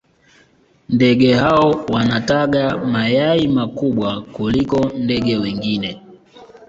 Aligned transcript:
ndege 0.89 1.33
hao 1.33 1.85
wanataga 1.89 2.77
mayai 2.77 3.47
makubwa 3.47 4.21
kuliko 4.21 4.85
ndege 4.95 5.37
wengine 5.37 6.01